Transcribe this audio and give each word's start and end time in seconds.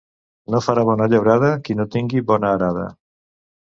No 0.55 0.61
farà 0.67 0.85
bona 0.87 1.07
llaurada 1.15 1.53
qui 1.69 1.79
no 1.79 1.89
tingui 1.99 2.27
bona 2.35 2.53
arada. 2.59 2.93